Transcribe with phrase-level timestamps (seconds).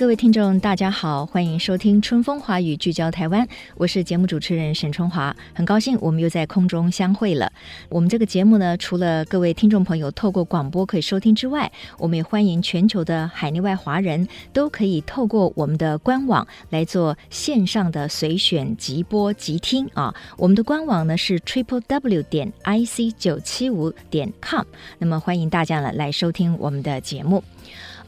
[0.00, 3.46] 各位听众，大家好，欢迎收听《春风华语》，聚焦台湾。
[3.76, 7.52] 我是节目主持人沈春华，很高兴我们又在空中相会了。
[7.90, 20.14] 我们这个节目呢，除了各位听众朋友透过广播可以收听之外，我们也欢迎全球的海内外华人都可以透过我们的官网来做线上的随选即播即听啊。
[20.38, 24.64] 我们的官网呢是 triple w 点 i c 九七五点 com，
[24.96, 27.44] 那么欢迎大家呢来收听我们的节目。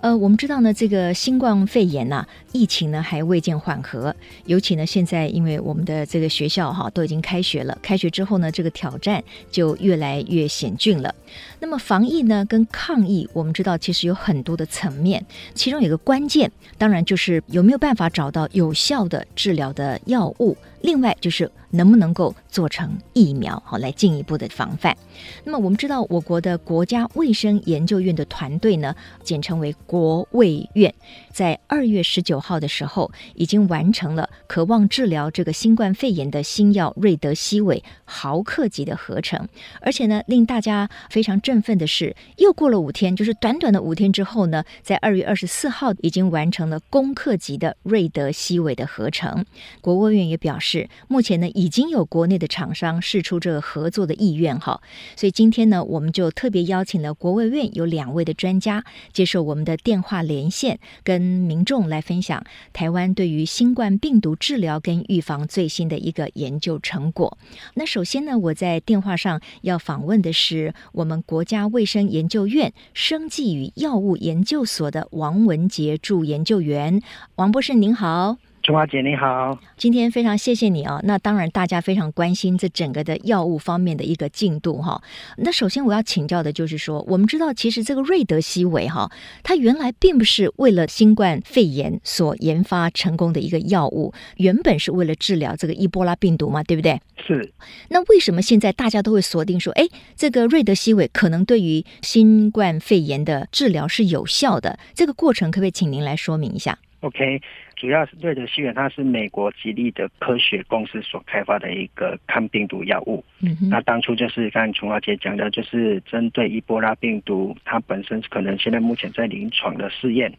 [0.03, 4.13] 呃，我们知道呢，这个新冠肺炎呐、疫情呢还未见缓和，
[4.47, 9.23] 尤其呢现在因为我们的这个学校哈都已经开学了，开学之后呢，这个挑战
[9.53, 11.15] 就越来越险峻了。
[11.61, 20.57] 那么防疫呢跟抗疫，我们知道其实有很多的层面，其中有个关键，当然就是有没有办法找到有效的治疗的药物。
[20.83, 24.97] 另外就是能不能够做成疫苗，好来进一步的防范。
[25.45, 30.93] 那么我们知道，我国的国家卫生研究院的团队呢，简称为国卫院，
[31.33, 39.49] 在二月十九号的时候，已经完成了渴望治疗这个新冠肺炎的新药瑞德西韦毫克级的合成。
[39.81, 49.47] 而且呢，令大家非常振奋的是，又过了五天，就是短短的五天之后呢，在二月二十四号已经完成了攻克级的瑞德西韦的合成。
[49.81, 50.72] 国卫院也表示。
[50.73, 54.81] 是目前呢，已经有国内的厂商试出这个合作的意愿哈，
[55.17, 67.37] 所以今天呢，我们就特别邀请了国卫院有两位的专家接受我们的电话连线，跟民众来分享台湾对于新冠病毒治疗跟预防最新的一个研究成果。
[67.75, 77.03] 那首先呢，我在电话上要访问的是我们国家卫生研究院生技与药物研究所的王文杰助研究员，
[77.35, 78.39] 王博士您好。
[78.63, 81.01] 春华姐你好，今天非常谢谢你啊。
[81.03, 85.03] 那当然，大家非常关心这整个的药物方面的一个进度哈。
[85.39, 89.11] 那首先我要请教的就是说，我们知道其实这个瑞德西韦哈，
[89.43, 97.01] 它原来并不是为了新冠肺炎所研发成功的一个药物，原本是为了治疗这个伊波拉病毒嘛，对不对？
[97.27, 97.53] 是。
[97.89, 104.79] 那为什么现在大家都会锁定说，哎，这个瑞德西韦可能对于新冠肺炎的治疗是有效的？
[104.95, 107.43] 这个过程可不可以请您来说明一下？OK。
[107.83, 113.25] 主要是瑞德西韦，它是美国吉利的科学公司所开发的一个抗病毒药物。
[113.41, 120.33] 嗯哼，那当初就是刚才琼华姐讲的，就是针对伊波拉病毒，它本身可能现在目前在临床的试验。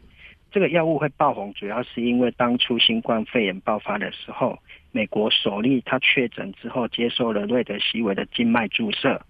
[0.50, 4.58] 这个药物会爆红，主要是因为当初新冠肺炎爆发的时候，
[4.90, 9.20] 美国首例他确诊之后，接受了瑞德西韦的静脉注射。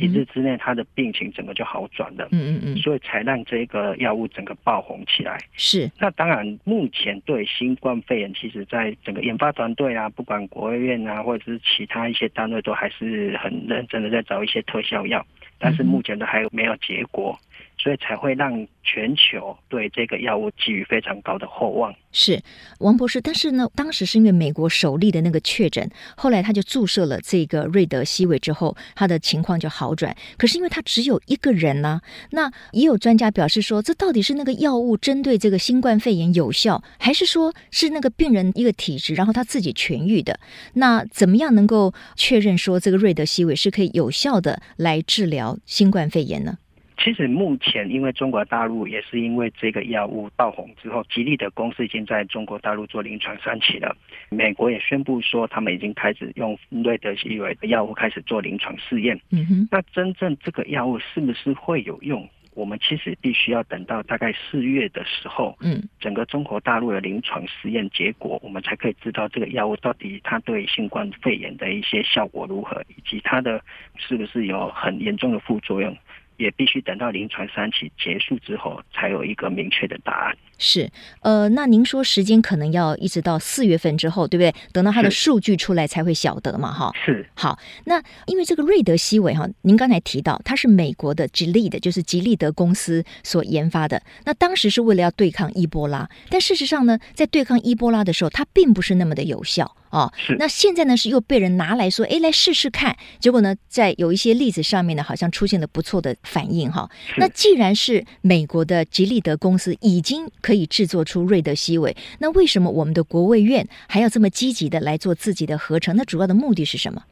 [0.00, 2.28] 一日之内，他的病情整个就好转了。
[2.30, 5.38] 嗯嗯嗯，所以才让这个药物整个爆红起来。
[5.54, 5.90] 是。
[5.98, 15.26] 那当然，目前对新冠肺炎，其实在整个研发团队啊，不管国务院啊，或者是其他一些单位，都还是很认真的在找一些特效药，
[15.58, 17.38] 但是目前都还有没有结果。
[17.76, 21.94] 所以才会让全球对这个药物寄予非常高的厚望。
[22.12, 22.40] 是
[22.78, 30.16] 王博士，但是呢，当时是因为美国首例的那个确诊，后来他就注射了这个瑞德西韦之后，他的情况就好转。
[30.38, 40.38] 可是因为他只有一个人呢、那也有专家表示说，这到底是那个药物针对这个新冠肺炎有效，还是说是那个病人一个体质，然后他自己痊愈的？
[40.74, 46.58] 那怎么样能够确认说这个瑞德西韦是可以有效的来治疗新冠肺炎呢？
[46.96, 53.96] 其实目前，因为中国大陆也是因为这个药物爆红之后，吉利的公司已经在中国大陆做临床三期了。
[54.30, 59.20] 美国也宣布说，他们已经开始用瑞德西韦的药物开始做临床试验。
[59.30, 59.68] 嗯哼。
[59.70, 62.28] 那真正这个药物是不是会有用？
[62.54, 73.60] 我们其实必须要等到大概四月的时候，嗯，整个中国大陆的临床实验结果，我们才可以知道这个药物到底它对新冠肺炎的一些效果如何，以及它的
[73.96, 75.92] 是不是有很严重的副作用。
[76.36, 80.36] 也必须等到临床三期结束之后，才有一个明确的答案。
[80.58, 80.90] 是，
[81.20, 84.54] 呃，那您说时间可能要一直到四月份之后，对不对？
[84.72, 86.92] 等到它的数据出来才会晓得嘛，哈。
[87.04, 87.28] 是。
[87.34, 94.00] 好，那因为这个瑞德西韦哈，您刚才提到它是美国的吉利的，就是吉利德公司所研发的。
[94.24, 99.76] 那当时是为了要对抗伊波拉，但事实上呢，在对抗伊波拉的时候，它并不是那么的有效。
[99.90, 100.34] 哦，是。
[100.40, 102.96] 那现在呢，是又被人拿来说，哎，来试试看。
[103.20, 106.90] 结果呢，在有一些例子上面呢，好像出现了不错的反应哈。
[107.16, 111.96] 那既然是美国的吉利德公司已经可以制作出瑞德西韦。
[112.20, 115.96] 那为什么我们的国卫院还要这么积极的来做自己的合成？
[115.96, 117.02] 那主要的目的是什么？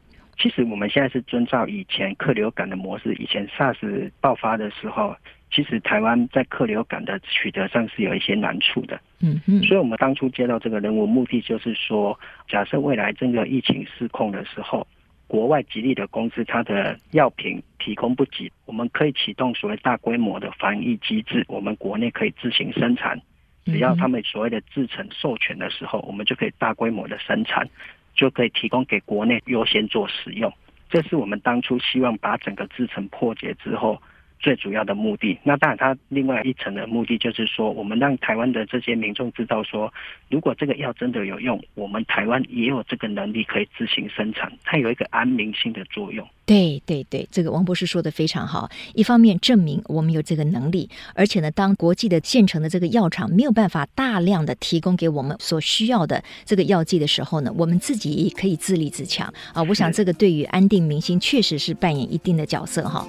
[0.41, 3.15] 其实我们现在是遵照以前客流感的模式。
[3.15, 5.15] 以前 SARS 爆发的时候，
[5.55, 9.01] 其实台湾在客流感的取得上是有一些难处的。
[9.21, 9.63] 嗯嗯。
[9.63, 12.19] 所以我们当初接到这个任务，目的就是说，
[12.49, 14.87] 假设未来这个疫情失控的时候，
[15.33, 23.19] 国外吉利的公司它的药品提供不及，我们可以启动所谓大规模的防疫机制，我们国内可以自行生产。
[23.65, 27.67] 只要他们所谓的制成授权的时候，我们就可以大规模的生产。
[28.15, 30.53] 就可以提供给国内优先做使用，
[30.91, 33.99] 这是我们当初希望把整个制成破解之后
[34.43, 35.39] 最主要的目的。
[35.45, 39.93] 那当然，它另外一层的目的就是说，我们让台湾的这些民众知道说，
[40.29, 46.29] 如果这个药真的有用，我们台湾也有这个能力可以自行生产，它有一个安民性的作用。
[46.45, 48.69] 对对对，这个王博士说的非常好。
[48.95, 59.63] 一方面证明我们有这个能力，而且呢，当国际的现成的这个药厂没有办法大量的提供给我们所需要的这个药剂的时候呢，我们自己也可以自立自强啊。
[59.63, 63.07] 我想这个对于安定民心确实是扮演一定的角色哈。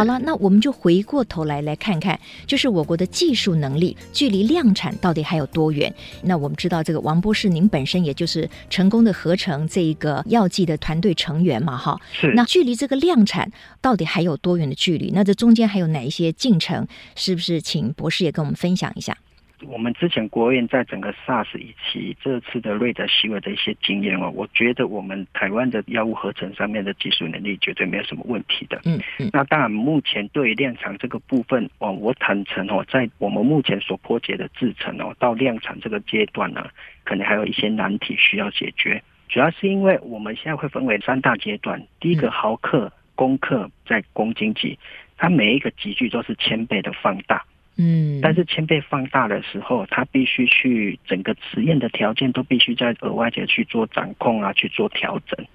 [0.00, 5.94] 好了，那我们就回过头来来看看，就是我国的技术能力距离量产到底还有多远？
[6.22, 12.00] 那我们知道，这个王博士，您本身也就是成功的合成这一个药剂的团队成员嘛，哈。
[12.14, 12.32] 是。
[12.34, 13.52] 那距离这个量产
[13.82, 15.10] 到底还有多远的距离？
[15.14, 16.88] 那这中间还有哪一些进程？
[17.14, 19.14] 是不是请博士也跟我们分享一下？
[19.66, 28.80] 我们之前国务院在整个 SARS 以及这次的瑞德西韦的一些经验哦，我觉得我们台湾的药物合成上面的技术能力绝对没有什么问题的。
[28.84, 29.30] 嗯嗯。
[29.32, 36.66] 那当然，目前对于量产这个部分哦，我坦诚哦，在我们目前所破解的制程哦，到量产这个阶段呢，
[37.04, 39.02] 可能还有一些难题需要解决。
[39.28, 44.78] 主要是因为我们现在会分为三大阶段，第一个毫克、公克在公斤级，
[45.16, 47.44] 它每一个级距都是千倍的放大。
[47.80, 55.46] 嗯，但是千倍放大的时候，它必须去整个实验的条件都必须在额外的去做掌控啊，去做调整。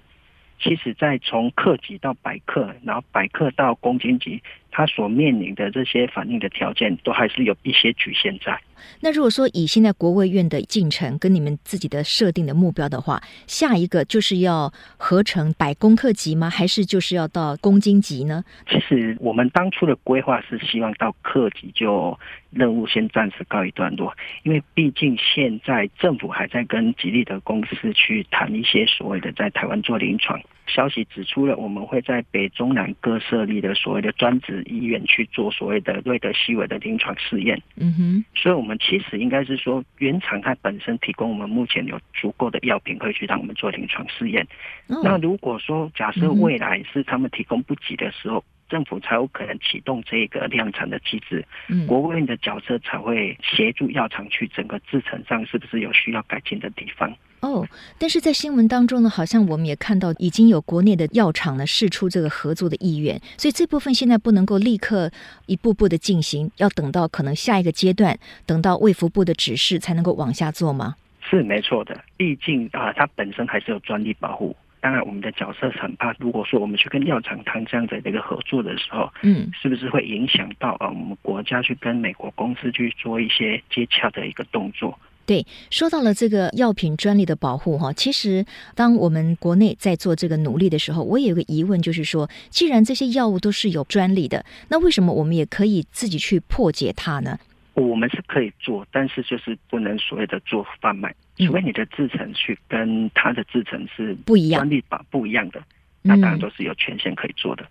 [0.58, 8.58] 其实，在从克级到百克，然后百克到公斤级，它所面临的这些反应的条件，都还是有一些局限在。
[9.00, 16.50] 那如果说以现在国卫院的进程跟你们自己的设定的目标的话，下一个就是要合成百公克级吗？
[16.50, 18.44] 还是就是要到公斤级呢？
[18.68, 22.16] 其实我们当初的规划是希望到克级就
[22.50, 30.38] 任务先暂时告一段落，因为毕竟现在政府还在跟吉利的公司去谈一些所谓的在台湾做临床。
[30.66, 37.60] 消息指出了，我们会在北中南各设立的所谓的专职医院去做所谓的瑞德西韦的临床试验。
[37.76, 44.46] 嗯哼，所以我们其实应该是说，原厂它本身提供我们目前有足够的药品可以去让我们做临床试验。
[44.88, 45.00] 哦。
[45.02, 57.14] 那如果说假设未来是他们提供不及的时候，政府才有可能启动这个量产的机制，嗯，国务院的角色才会协助药厂去整个制程上是不是有需要改进的地方。
[57.46, 57.66] 哦，
[57.98, 65.10] 但是在新闻当中呢，好像我们也看到已经有国内的药厂呢试出这个合作的意愿，所以这部分现在不能够立刻
[65.46, 70.96] 一步步的进行，要等到可能下一个阶段，等到卫福部的指示才能够往下做吗？
[71.28, 74.54] 是没错的，毕竟啊，它本身还是有专利保护。
[74.80, 84.96] 当然，我们的角色很怕，如果说我们去跟药厂谈这样的一个合作的时候，嗯，是不是会影响到啊我们国家去跟美国公司去做一些接洽的一个动作？
[85.26, 97.38] 对，说到了这个药品专利的保护哈，其实当我们国内在做这个努力的时候，我也有个疑问，就是说，既然这些药物都是有专利的，那为什么我们也可以自己去破解它呢？
[97.74, 105.60] 我们是可以做，但是就是不能所谓的做贩卖，除非你的制成去跟它的制成是不一样，专利法不一样的，
[106.02, 107.64] 那当然都是有权限可以做的。
[107.64, 107.68] 嗯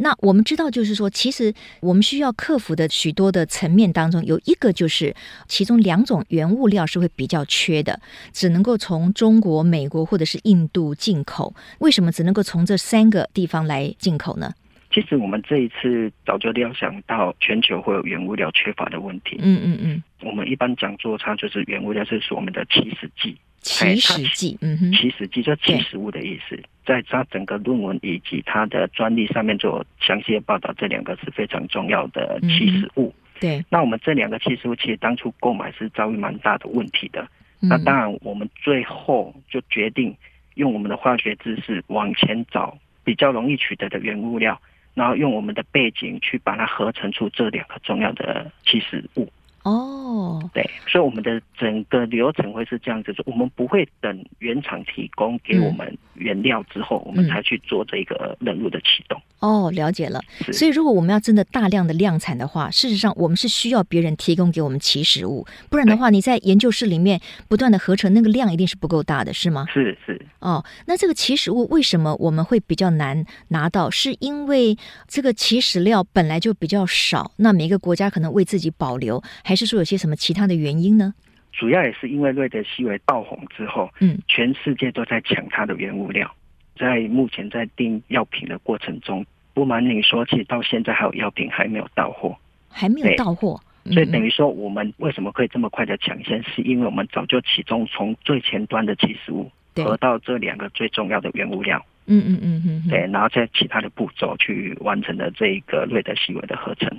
[0.00, 5.14] 那我们知道，就是说，其实我们需要克服的许多的层面当中，有一个就是
[5.46, 8.00] 其中两种原物料是会比较缺的，
[8.32, 11.54] 只能够从中国、美国或者是印度进口。
[11.80, 14.52] 为什么只能够从这三个地方来进口呢？
[14.90, 19.36] 其实我们这一次早就料想到全球会有原物料缺乏的问题。
[19.38, 20.02] 嗯嗯嗯。
[20.22, 23.36] 我们一般讲做差就是原物料，就是我们的起始剂。
[23.68, 33.14] 起始剂，嗯哼，起始剂就起始物的意思，在它整个论文以及它的专利上面做详细的报道，这两个是非常重要的起始物。
[33.14, 37.28] 嗯、对，那我们这两个起始物其实当初购买是遭遇蛮大的问题的。
[37.60, 40.16] 嗯、那当然，我们最后就决定
[40.54, 44.60] 用我们的化学知识往前找比较容易取得的原物料，
[44.94, 49.30] 然后用我们的背景去把它合成出这两个重要的起始物。
[49.68, 59.20] 哦，对，所以我们的整个流程会是这样子，我们不会等原厂提供给我们原料之后，我们才去做这个任务的启动。
[59.40, 60.20] 哦，了解了。
[60.52, 69.66] 所以，如果我们要真的大量的量产的话，事实上我们是需要别人提供给我们起始物，不然的话，你在研究室里面不断的合成，那个量一定是不够大的，是吗？
[69.72, 70.20] 是是。
[70.40, 73.90] 哦，那这个起始物为什么我们会比较难拿到？
[73.90, 81.12] 是因为这个起始料本来就比较少，那每个国家可能为自己保留，还是说有些什么其他的原因呢？
[81.52, 86.32] 主要也是因为瑞德西韦爆红之后，嗯，全世界都在抢它的原物料。
[86.76, 92.36] 在目前在订药品的过程中，不瞒你说，其实到现在还有药品还没有到货，
[92.70, 93.60] 还没有到货。
[93.90, 96.40] 所以等于说，我们为什么可以这么快的抢先？
[96.44, 101.84] 是因为我们早就启动从最前端的起始物，得到这两个最重要的原物料。
[102.08, 106.90] 嗯嗯嗯嗯，对，然后在其他的步骤去完成了这一个瑞德西韦的合成。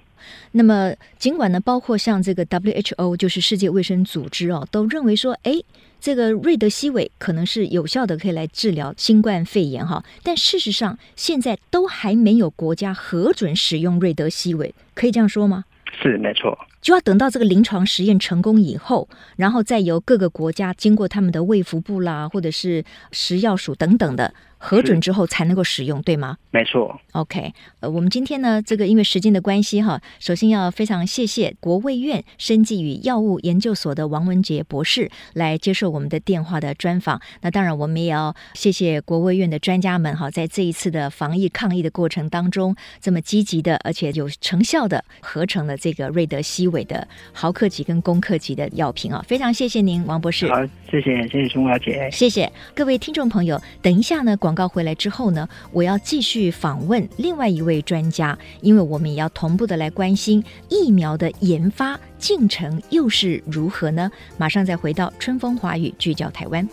[0.51, 5.53] 那么，尽管呢，包括像这个 WHO，就是世界卫生组织哦，都认为说，哎，
[5.99, 10.03] 这个瑞德西韦可能是有效的，可以来治疗新冠肺炎哈。
[10.23, 15.65] 但事实上，现在都还没有国家核准使用瑞德西韦，可以这样说吗？
[16.01, 16.57] 是，没错。
[16.81, 24.33] 就要等到这个临床实验成功以后，然后再由各个国家经过他们的卫福部啦，或者是食药署等等的。
[24.59, 26.37] 核准之后才能够使用，对吗？
[26.51, 26.99] 没错。
[27.13, 37.19] OK，呃，我们今天呢，这个因为时间的关系哈，首先要非常谢谢国卫院生技与药物研究所的王文杰博士来接受我们的电话的专访。
[37.41, 50.47] 那当然，我们也要谢谢国卫院的专家们哈，在这一次的防疫抗疫的过程当中，这么积极的而且有成效的合成了这个瑞德西韦的毫克级跟公克级的药品啊，非常谢谢您，王博士。
[50.47, 50.55] 好，
[50.91, 53.59] 谢谢，谢谢熊小姐，谢谢各位听众朋友。
[53.81, 64.09] 等一下呢，广广告回来之后呢，我要继续访问另外一位专家，因为我们也要同步的来关心疫苗的研发进程又是如何呢？
[64.37, 66.67] 马上再回到春风华语，聚焦台湾。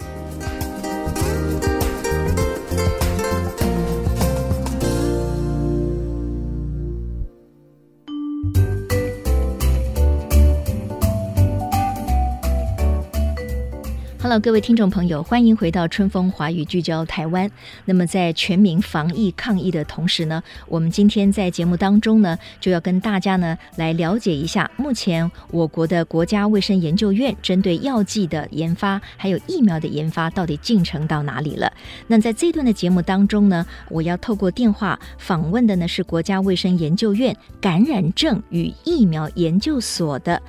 [14.26, 17.48] Hello，各位听众朋友，欢迎回到春风华语聚焦台湾。
[17.84, 31.72] 那么，在全民防疫抗疫的同时呢，我们今天在节目当中呢，就要跟大家呢来了解一下，目前我国的国家卫生研究院针对药剂的研发，还有疫苗的研发，到底进程到哪里了？
[32.08, 40.42] 那在这段的节目当中呢，我要透过电话访问的呢是国家卫生研究院感染症与疫苗研究所的。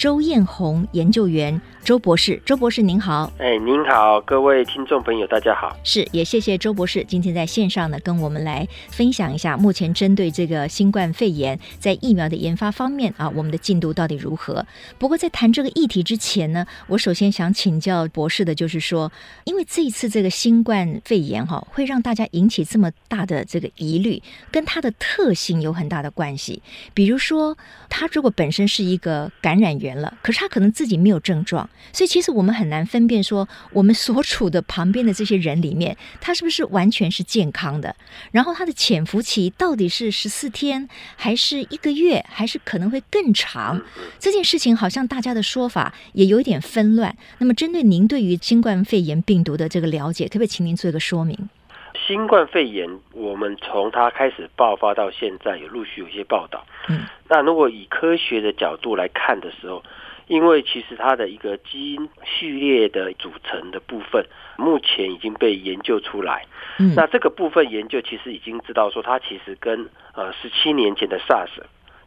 [0.00, 3.30] 周艳红研究员，周博士，周博士您好。
[3.36, 5.76] 哎，您好，各位听众朋友，大家好。
[5.84, 14.64] 是，也谢谢周博士今天在线上呢，跟我们来分享一下目前针对这个新冠肺炎在疫苗的研发方面啊，我们的进度到底如何？
[14.98, 19.12] 不过在谈这个议题之前呢，我首先想请教博士的就是说，
[19.44, 26.62] 因为这一次这个新冠肺炎哈，会让大家引起这么大的这个疑虑，跟它的特性有很大的关系。
[26.94, 27.58] 比如说，
[27.90, 37.94] 它如果本身是一个感染了，可是他可能自己没有症状，所以其实我们很难分辨说，我们所处的旁边的这些人里面，他是不是完全是健康的？
[38.30, 43.80] 然后他的潜伏期到底是十四天，还是一个月，还是可能会更长？
[44.18, 47.16] 这件事情好像大家的说法也有一点纷乱。
[47.38, 51.48] 那么，针对您对于新冠肺炎病毒的这个了解，可不可以请您做一个说明？
[52.10, 56.66] 新冠肺炎，我们从它开始爆发到现在，有陆续有一些报道。
[56.88, 59.80] 嗯，那如果以科学的角度来看的时候，
[60.26, 64.26] 因为其实它的一个基因序列的组成的部分，
[64.56, 66.46] 目前已经被研究出来。
[66.80, 71.62] 嗯，那这个部分研究其实已经知道说，它其实跟呃十七年前的 SARS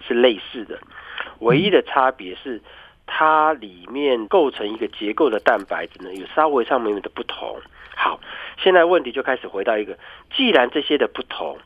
[0.06, 0.78] 是类似的，
[1.40, 2.62] 唯一的差别是
[3.06, 7.60] 它里面构成一个结构的蛋白质呢，有稍微上面的不同。
[7.96, 8.20] 好，
[8.58, 9.98] 现在问题就开始回到一个，
[10.36, 11.58] 既然这些的不同，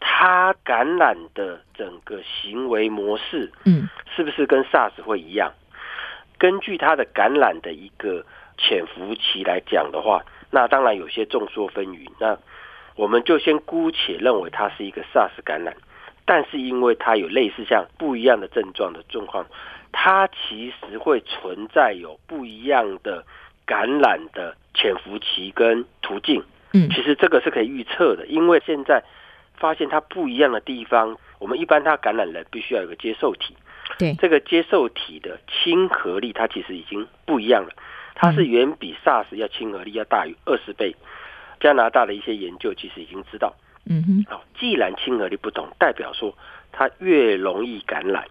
[0.00, 5.52] 它感染的整个行为模式，嗯，是不是跟 SARS 会一样？
[6.38, 8.24] 根据它的感染的一个
[8.58, 12.08] 潜伏期来讲的话，那当然有些众说纷纭。
[12.18, 12.38] 那
[12.94, 15.76] 我们就先姑且认为它是一个 SARS 感染，
[16.24, 19.46] 但是因为它有类似像不一样的症状的状况，
[19.98, 23.24] 它其实会存在有不一样的
[23.64, 24.54] 感染的。
[24.78, 29.02] 潜伏期跟途径，嗯，其实这个是可以预测的，因为现在
[29.54, 33.56] 发现它不一样的地方，我们一般它感染人必须要有个接受体，
[33.98, 37.70] 对，这个接受体的亲和力它其实已经不一样了，
[38.14, 40.94] 它是远比 SARS 要亲和力要大于二十倍。
[41.58, 43.54] 加拿大的一些研究其实已经知道，
[43.86, 46.36] 嗯哼，好，既然亲和力不同，代表说
[46.70, 48.26] 它越容易感染，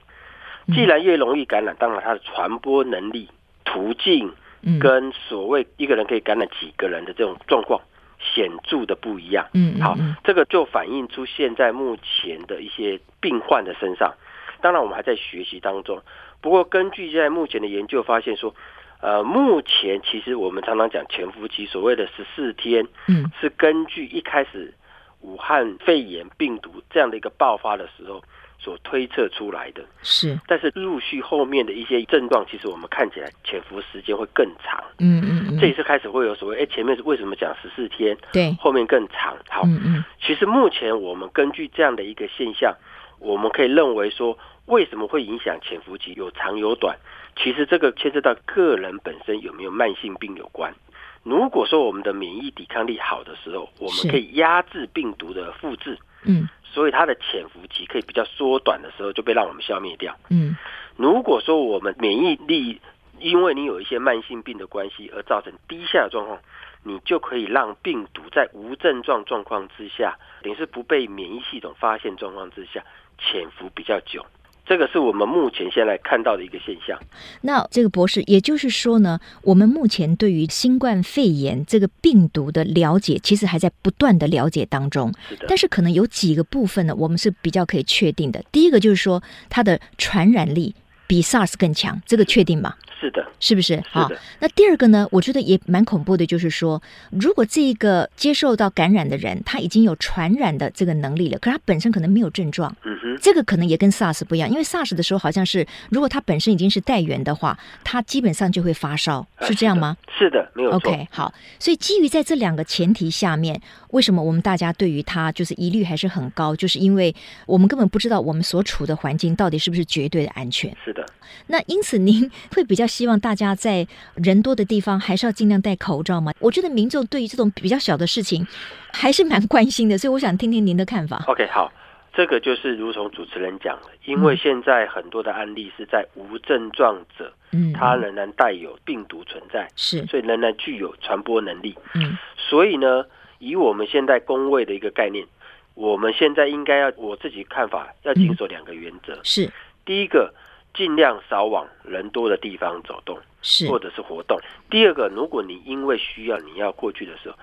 [0.74, 3.30] 既然越容易感染，当然它的传播能力、
[3.64, 4.34] 途径。
[4.82, 7.80] 跟所谓一个人可以感染几个人的这种状况，
[8.18, 9.48] 显著的不一样。
[9.54, 14.16] 嗯，好，这个就反映出现在目前的一些病患的身上。
[14.62, 16.02] 当然，我们还在学习当中。
[16.42, 18.56] 不过，根据现在目前的研究发现说，
[19.02, 24.74] 呃，目前其实我们常常讲潜伏期，所谓的十四天，嗯，是根据一开始
[25.22, 28.24] 武汉肺炎病毒这样的一个爆发的时候
[28.58, 29.84] 所推测出来的。
[30.02, 34.84] 是，但是陆续后面的一些症状，其实我们看起来潜伏时间会更长。
[35.00, 38.18] 嗯嗯嗯，这一次开始会有所谓，哎，前面是为什么讲十四天？
[38.32, 39.38] 对，后面更长。
[39.50, 42.76] 好，嗯嗯，其实目前我们根据这样的一个现象，
[43.20, 44.38] 我们可以认为说。
[44.68, 46.98] 为什么会影响潜伏期有长有短？
[47.36, 50.74] 其实这个牵涉到个人本身有没有慢性病有关。
[51.22, 60.16] 如果说我们的免疫抵抗力好的时候，我们可以压制病毒的复制，嗯，所以它的潜伏期可以比较缩短的时候就被让我们消灭掉。
[60.30, 60.56] 嗯，
[60.98, 62.82] 如果说我们免疫力
[63.20, 66.40] 因为你有一些慢性病的关系而造成低下的状况，
[66.84, 72.84] 你就可以让病毒在无症状状况之下，等于是不被免疫系统发现状况之下
[73.18, 74.26] 潜伏比较久。
[74.66, 77.00] 这个是我们目前现在看到的一个现象。
[77.42, 85.14] 那这个博士，也就是说呢，我们目前对于新冠肺炎这个病毒的了解，其实还在不断的了解当中。
[85.30, 85.46] 是的。
[85.48, 88.44] 但是可能有几个部分呢，我们是比较可以确定的。
[88.52, 90.74] 第一个就是说，它的传染力
[91.08, 92.74] 比 SARS 更强，这个确定吗？
[93.06, 93.84] 是的，是不是？
[93.88, 94.10] 好。
[94.40, 95.08] 那第二个呢？
[95.12, 96.82] 我觉得也蛮恐怖的，就是说，
[97.12, 102.76] 如果这个接受到感染的人，他已经有传染的这个能力了，可是他本身可能没有症状。
[102.84, 103.16] 嗯哼。
[103.22, 109.96] 这个可能也跟 SARS 不一样，因为 SARS 的时候好像是，如果他本身已经是带源的话，他基本上就会发烧，是这样吗？
[110.18, 110.78] 是的，没有错。
[110.78, 111.32] OK，好。
[111.60, 113.62] 所以基于在这两个前提下面，
[113.96, 116.54] 为什么我们大家对于他就是疑虑还是很高？
[116.54, 117.16] 就是因为
[117.48, 120.76] 我们根本不知道我们所处的环境到底是不是绝对的安全。
[120.84, 121.06] 是的。
[121.48, 126.34] 那因此，您会比较希望大家在人多的地方还是要尽量戴口罩吗？
[126.40, 128.46] 我觉得民众对于这种比较小的事情
[128.92, 131.24] 还是蛮关心的，所以我想听听您的看法。
[131.28, 131.72] OK，好，
[132.14, 143.06] 这个就是如同主持人讲的，因为现在很多的案例是在无症状者，嗯，他仍然带有病毒存在，是，所以仍然具有传播能力，嗯，所以呢，
[143.40, 145.26] 以我们现在工位的一个概念，
[145.74, 149.52] 我们现在应该要我自己看法要谨守两个原则，是
[149.86, 150.34] 第一个。
[150.76, 154.38] 尽量少往人多的地方走动，是或者是活动。
[154.70, 157.38] 第二个，如果你因为需要你要过去的时候，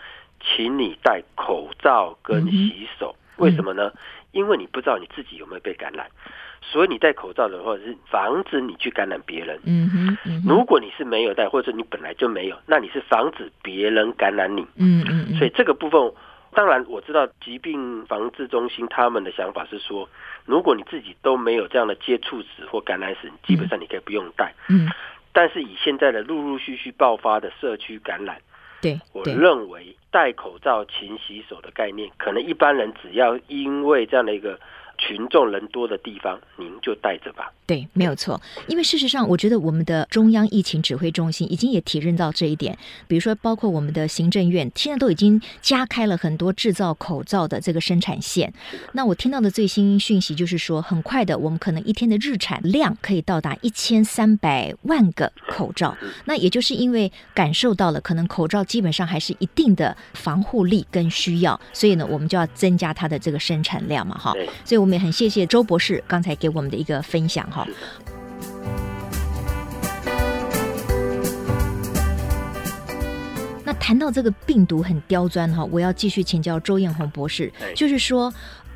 [0.45, 3.17] 请你戴口罩跟洗手。
[3.39, 3.91] 嗯、为什么呢？
[4.33, 6.07] 因为你不知道你自己有没有被感染，
[6.63, 9.61] 所以你戴口罩的话是防止你去感染别人。
[9.65, 14.63] 嗯哼，嗯哼，如果你是没有戴，或者你本来就没有，那你是防止别人感染你。
[14.77, 15.35] 嗯嗯，嗯。
[15.37, 16.13] 所以这个部分。
[16.55, 20.07] 当然，我知道疾病防治中心他们的想法是说，
[20.45, 24.53] 如果你自己都没有这样的接触史或感染史，基本上你可以不用戴。
[24.69, 24.87] 嗯。
[25.33, 28.37] 但是以现在的陆陆续续爆发的社区感染，
[28.83, 34.61] 对，我认为戴口罩、勤洗手的概念，可能一般人只要因为这样的一个。
[35.03, 37.53] 群众人多的地方，您就带着吧。
[37.67, 38.41] 对，没有错。
[38.69, 42.77] 因为事实上，我觉得我们的中央疫情指挥中心已经也体认到这一点。
[43.09, 48.53] 比如说，包括我们的行政院，现在都已经加开了很多制造口罩的这个生产线。
[48.93, 55.97] 那我听到的最新讯息就是说，很快的，我们可能一天的日产量可以到达一千三百万个口罩。
[56.27, 64.33] 那也就是因为感受到了，可能口罩基本上还是一定的防护力跟需要，所以呢，我们就要增加它的这个生产量嘛，哈。
[64.65, 64.92] 所以我们。
[64.93, 67.67] 也很谢谢周博士刚才给我们的一个分享哈。
[73.65, 78.33] 那谈到这个病毒很刁钻哈，我要继续请教周艳红博士，就是说。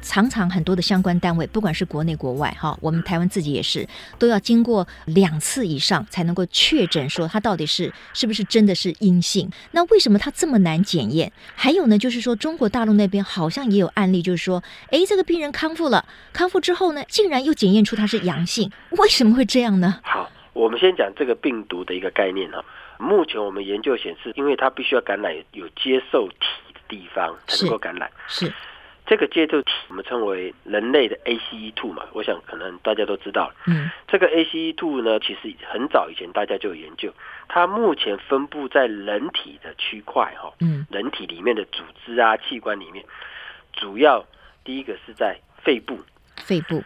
[0.07, 3.87] 常常很多的相关单位，不管是国内国外哈，我们台湾自己也是，
[4.21, 9.51] 都要经过两次以上才能够确诊说他到底是是不是真的是阴性。
[9.73, 11.33] 那为什么它这么难检验？
[11.57, 19.99] 还有呢，就是说中国大陆那边好像也有案例，就是说，哎，这个病人康复了，康复之后呢，竟然又检验出他是阳性，为什么会这样呢？
[20.05, 22.65] 好，我们先讲这个病毒的一个概念哈。
[22.99, 28.47] 目前我们研究显示，因为它必须要感染有接受体的地方才能够感染，是。
[28.47, 28.53] 是
[29.07, 33.53] 这个接受体我们称为人类的 ACE2 嘛，我想可能大家都知道。
[33.67, 37.13] 嗯，这个 ACE2 呢，其实很早以前大家就有研究，
[37.49, 43.05] 它目前分布在人体的区块哈，嗯，人体里面的组织啊、器官里面，
[43.73, 44.25] 主要
[44.65, 45.99] 第一个是在肺部，
[46.37, 46.83] 肺部，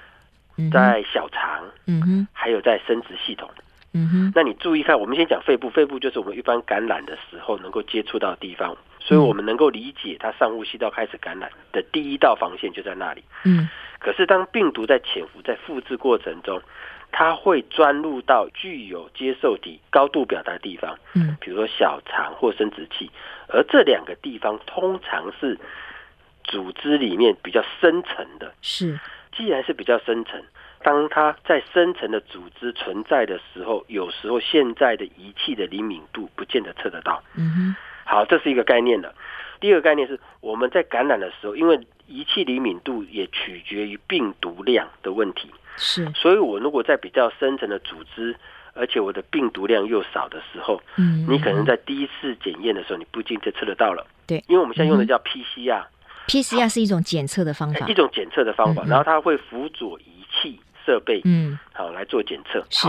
[0.58, 3.50] 嗯、在小肠，嗯哼，还有在生殖系统。
[3.92, 13.24] 嗯哼，那你注意看，我们先讲肺部，肺部就是我们一般感染的时候能够接触到的地方，所以我们能够理解它上呼吸道开始感染的第一道防线就在那里。
[13.44, 16.62] 嗯，可是当病毒在潜伏、在复制过程中，
[17.10, 23.10] 它会钻入到具有接受体高度表达的地方，嗯，比如说小肠或生殖器，
[23.48, 25.58] 而这两个地方通常是
[26.44, 28.52] 组织里面比较深层的。
[28.60, 29.00] 是，
[29.32, 30.40] 既然是比较深层，
[30.82, 37.22] 当它在深层的组织存在的时候，有时候现在的仪器的灵敏度不见得测得到。
[37.34, 37.76] 嗯哼，
[38.10, 39.14] 好，这是一个概念的。
[39.60, 45.48] 第二个概念是我们在感染的时候，因为仪器灵敏度也取决于病毒量的问题。
[45.76, 48.34] 是，所以我如果在比较深层的组织，
[48.74, 54.04] 而且我的病毒量又少的时候，嗯，你可能在第一次检验的时候，你不一定就测得到了。
[54.26, 55.86] 对，因为我们现在用的叫 PCR，PCR、嗯、
[56.26, 62.64] PCR 是一种检测的方法，一种检测的方法，嗯、然后它会辅佐仪器设备，嗯，好来做检测。
[62.70, 62.88] 是，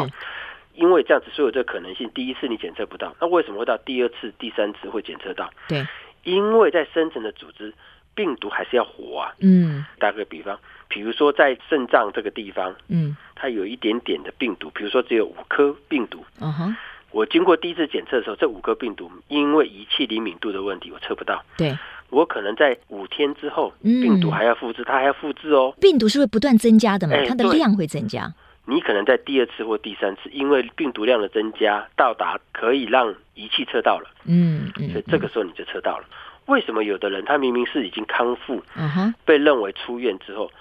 [0.82, 5.50] 因为这样子，所以有这个可能性，第一次你检测不到，那为什么会到第二次、第三次会检测到？
[5.70, 5.86] 对。
[6.24, 7.74] 因为在深层的组织，
[8.14, 9.34] 病毒还是要活啊。
[9.40, 16.24] 嗯，打个比方，比如说在肾脏这个地方，嗯，它有一点点的病毒，比如说只有五颗病毒。
[16.40, 16.78] 嗯哼，
[17.10, 21.44] 我经过第一次检测的时候，这五颗病毒因为仪器灵敏度的问题，我测不到。
[21.58, 21.76] 对，
[22.12, 25.74] 我可能在五天之后，嗯，病毒还要复制，它还要复制哦。
[25.82, 27.16] 病毒是会不断增加的嘛？
[27.16, 28.32] 哎，它的量会增加。
[28.66, 34.10] 你可能在第二次或第三次，因为病毒量的增加，到达可以让仪器测到了。
[34.26, 36.06] 嗯嗯，所以这个时候你就测到了。
[36.46, 40.52] 为什么有的人他明明是已经康复，嗯哼，被认为出院之后，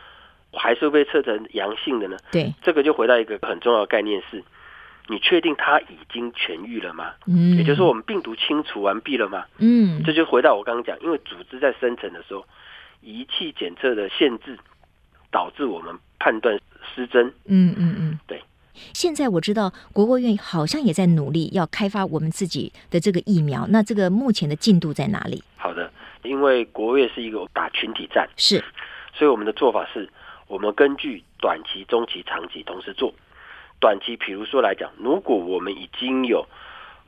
[0.52, 2.16] 还是会被测成阳性的呢？
[2.32, 4.42] 对，这个就回到一个很重要的概念是：
[5.08, 7.12] 你确定他已经痊愈了吗？
[7.26, 9.44] 嗯，也就是说，我们病毒清除完毕了吗？
[9.58, 12.44] 嗯，这就回到我刚刚讲，因为组织在生成的时候，
[13.00, 14.58] 仪器检测的限制，
[15.30, 16.60] 导致我们判断
[16.94, 17.26] 失真。
[17.46, 18.42] 嗯嗯嗯，对。
[18.94, 25.42] 现在我知道国务院好像也在努力要开发我们自己的这个疫苗，那这个目前的进度在哪里？
[25.56, 28.64] 好的，因为国务院是一个打群体战，是，
[29.12, 30.08] 所以我们的做法是，
[30.46, 33.12] 我们根据短期、中期、长期同时做。
[33.80, 36.46] 短期，比如说来讲，如果我们已经有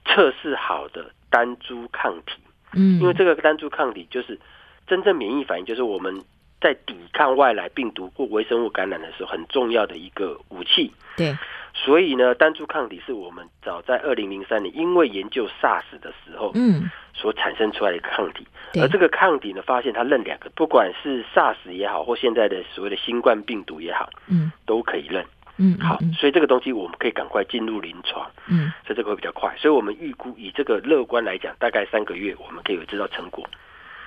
[0.05, 2.33] 测试好的单株抗体，
[2.75, 4.39] 嗯，因为这个单株抗体就是
[4.87, 6.23] 真正免疫反应，就是我们
[6.63, 10.93] 在抵抗外来病毒或微生物感染的时候很重要的一个武器。
[11.17, 11.37] 对。
[11.75, 18.47] 所以呢，单株抗体是我们早在二零零三年因为研究 SARS 的时候，嗯，所产生出来的抗体。
[18.75, 25.25] 而这个抗体呢，发现它认两个，不管是 SARS 也好，或现在的所谓的新冠病毒也好，嗯，都可以认。
[25.57, 28.31] 嗯，好，所以这个东西我们可以赶快进入临床。
[28.49, 29.55] 嗯，所以这个会比较快。
[29.57, 33.49] 所以我们预估以这个乐观来讲，大概三个月我们可以有知道成果。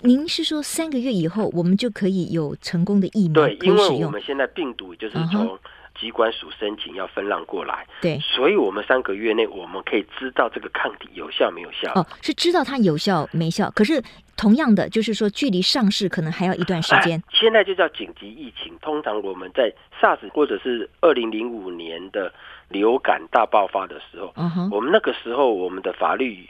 [0.01, 3.45] 您是说三个月以后我们就可以有成功的疫苗？
[3.45, 5.57] 对，因为我们现在病毒就是从。
[5.97, 11.89] 机关署申请要分让过来，对，所以我们三个月内我们可以知道这个抗体有效没有效。
[11.95, 14.03] 哦，是知道它有效没效，可是
[14.35, 17.23] 同样的，就是说距离上市可能还要一段时间。
[17.31, 18.77] 现在就叫紧急疫情。
[18.81, 22.29] 通常我们在 SARS 或者是二零零五年的
[22.67, 26.45] 流感大爆发的时候，嗯哼，我们那个时候我们的法律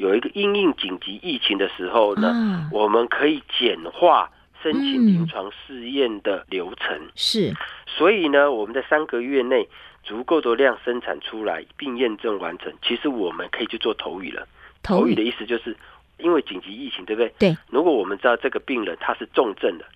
[0.00, 4.30] 有一个因应紧急疫情的时候呢，啊，我们可以简化。
[4.62, 7.50] 申请临床试验的流程、嗯、是，
[7.86, 9.66] 所以呢，我们在三个月内
[10.04, 14.46] 足够的量生产出来并验证完成，其实我们可以去做投予了。
[14.82, 15.74] 投予的意思就是
[16.18, 17.32] 因为紧急疫情，对不对？
[17.38, 17.56] 对。
[17.70, 19.86] 如果我们知道这个病人他是重症的。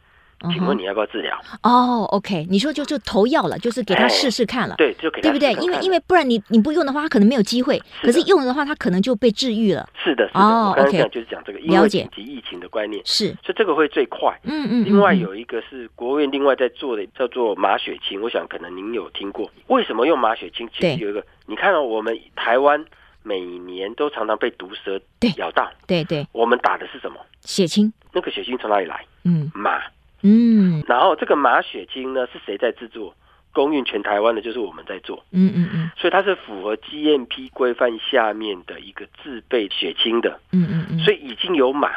[0.53, 1.39] 请问你要不要治疗？
[1.63, 5.53] 哦、oh,，OK，你说就就投药了，就是给他试试看了，哎、对，就给他对不对？
[5.65, 9.89] 因为因为不然你你不用的话，他可能没有机会；可是用了的话，他可能就被治愈了。
[10.03, 10.41] 是的，是的。
[10.41, 12.01] 哦、我刚刚讲就是讲这个，了解。
[12.01, 14.39] 因为紧急疫情的观念是，所以这个会最快。
[14.45, 14.85] 嗯嗯。
[14.85, 19.51] 另外有一个是国务院另外在做的，叫做马血清，我想可能您有听过。
[19.69, 20.69] 为什么用马血清？
[20.77, 22.85] 其实有一个，你看到、哦、我们台湾
[23.23, 25.01] 每年都常常被毒蛇
[25.37, 26.27] 咬到，对对，对。
[26.33, 27.19] 我们打的是什么？
[27.43, 27.93] 血清。
[28.13, 29.05] 那个血清从哪里来？
[29.25, 29.81] 嗯，马。
[30.25, 33.15] 嗯，然后这个马血清呢是谁在制作？
[33.53, 35.25] 供应全台湾的就是我们在做。
[35.31, 40.41] 嗯嗯嗯，所以它是符合 GMP 规范下面的一个自备血清的。
[40.51, 41.91] 嗯嗯嗯，所以已经有马，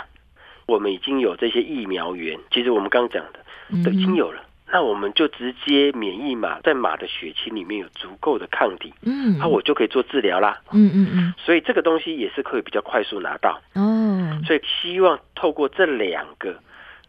[0.68, 2.38] 我们已经有这些疫苗源。
[2.52, 3.40] 其实我们刚刚讲的
[3.84, 8.94] 都已经有了，那我们就直接免疫马，在马的血清里面有足够的抗体。
[9.02, 10.62] 嗯，那我就可以做治疗啦。
[10.74, 13.60] 嗯嗯嗯，所以这个东西也是可以比较快速拿到。
[13.74, 16.56] 哦，所以希望透过这两个。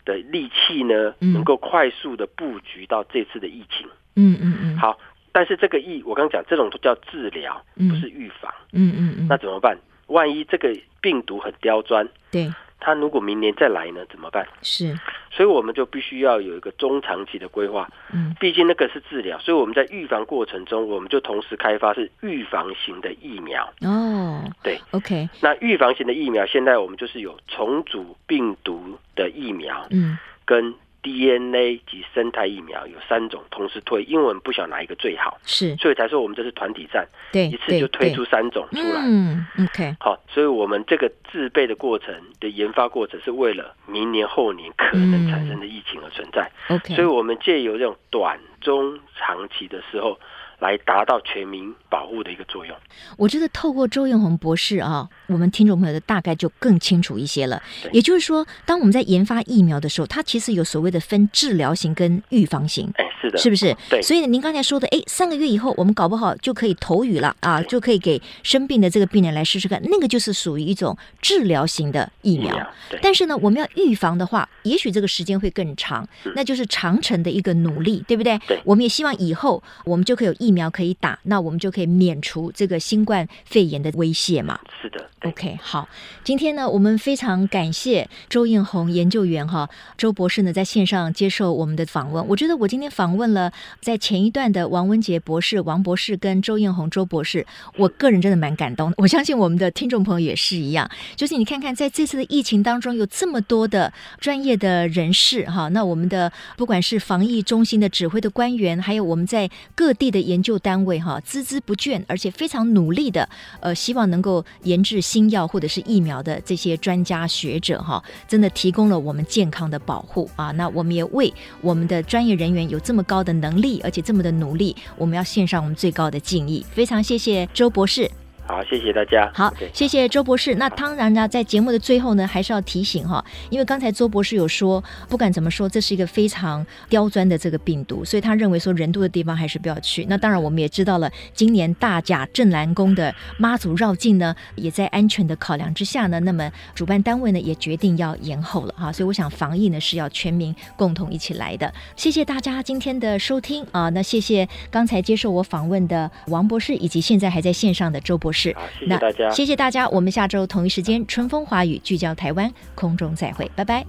[0.08, 3.86] 的利器呢，能够快速的布局到这次的疫情。
[4.16, 4.76] 嗯嗯嗯。
[4.78, 4.98] 好，
[5.30, 8.52] 但是这个疫，我刚刚讲这种都叫治疗，不是预防。
[8.72, 9.26] 嗯嗯嗯。
[9.28, 9.76] 那怎么办？
[10.06, 14.46] 万一这个病毒很刁钻，对，它如果明年再来呢，怎么办？
[14.62, 14.98] 是。
[15.30, 17.88] 所以我们就必须要有一个中长期的规划。
[18.12, 18.34] 嗯。
[18.40, 23.72] 毕竟那个是治疗，所以我们在预防过程中，我们就同时开发是预防型的疫苗。
[23.82, 24.42] 哦。
[24.62, 24.80] 对。
[24.92, 25.28] OK。
[25.40, 29.86] 那预防型的疫苗，现在我们就是有重组病毒的疫苗。
[29.90, 30.18] 嗯。
[30.44, 30.74] 跟
[31.08, 39.00] DNA 及生态疫苗有三种同时推，因为我们不晓得哪一个最好，是，所以才说我们这是团体战，对，一次就推出三种出来。
[39.04, 46.50] 嗯，OK，好，所以我们这个制备的过程的研发过程是为了明年后年可能产生的疫情而存在。
[46.68, 50.18] 嗯、OK，所以我们借由这种短、中、长期的时候。
[50.58, 52.76] 来达到全民保护的一个作用。
[53.16, 57.62] 我觉得透过周彦宏博士啊，我们听众朋友的大概就更清楚一些了。
[57.92, 62.90] 也就是说，当我们在研发疫苗的时候，它其实有所谓的分治疗型跟预防型。
[62.96, 63.76] 哎，是的，是不是？
[63.88, 64.02] 对。
[64.02, 72.54] 所以您刚才说的，哎，三个月以后我们搞不好就可以投予了啊，就可以给生病的这个病人来试试看，那个就是属于一种治疗型的疫苗。
[72.90, 72.98] 对。
[73.02, 78.38] 但是呢，我们要预防的话，也许这个时间会更长，嗯，那就是长程的一个努力，对不对？
[78.46, 78.60] 对。
[78.64, 81.18] 我们也希望以后我们就可以有疫苗可以打。
[81.24, 84.58] 那我们就可以免除这个新冠肺炎的威胁嘛？
[84.80, 85.08] 是的。
[85.24, 85.88] OK，好，
[86.22, 92.24] 今天呢，我们非常感谢周艳红研究员哈，周博士呢在线上接受我们的访问。
[92.28, 97.44] 我觉得我今天访问了在前一段的王文杰博士、王博士跟周艳红周博士，
[97.76, 98.92] 我个人真的蛮感动。
[98.96, 100.88] 我相信我们的听众朋友也是一样。
[101.16, 111.20] 就是你看看，在这次的疫情当中，有这么多的专业的人士哈，那我们的不管是防疫中心的指挥的官员，还有我们在各地的研研究单位哈。
[111.26, 120.52] 孜孜不倦，而且非常努力的，呃，希望能够研制新药或者是疫苗的这些专家学者哈，真的提供了我们健康的保护啊。
[120.52, 126.64] 那我们也为我们的专业人员有这么高的能力，而且这么的努力，我们要献上我们最高的敬意。
[126.70, 128.08] 非常谢谢周博士。
[128.48, 129.30] 好，谢谢大家。
[129.34, 130.54] 好.谢谢周博士。
[130.54, 140.06] 那当然呢，在节目的最后呢，还是要提醒哈，因为刚才周博士有说，不管怎么说，这是一个非常刁钻的这个病毒，所以他认为说人多的地方还是不要去。
[140.08, 148.90] 那当然，我们也知道了，今年大甲镇澜宫的妈祖绕境呢，也在安全的考量之下呢，那么主办单位呢也决定要延后了哈。
[148.90, 151.70] 所以我想，防疫呢是要全民共同一起来的。
[151.96, 158.37] 谢谢大家今天的收听啊，那谢谢刚才接受我访问的王博士，以及现在还在线上的周博士。
[158.54, 159.30] 好，谢谢大家。
[159.30, 163.84] 谢谢大家，我们下周同一时间，春风华语聚焦台湾，空中再会，拜拜。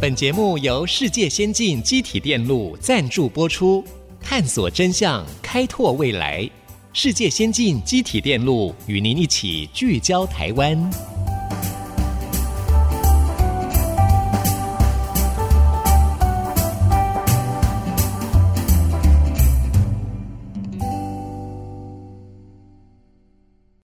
[0.00, 3.84] 本节目由世界先进机体电路赞助播出，
[4.18, 6.48] 探索真相，开拓未来。
[6.94, 10.90] 世界先进机体电路与您一起聚焦台湾。